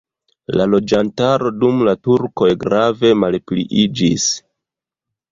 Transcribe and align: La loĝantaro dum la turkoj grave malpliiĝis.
La 0.59 0.65
loĝantaro 0.73 1.51
dum 1.63 1.83
la 1.87 1.93
turkoj 2.07 2.47
grave 2.63 3.11
malpliiĝis. 3.25 4.25